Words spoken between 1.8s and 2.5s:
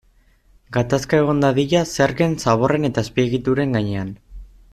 zergen,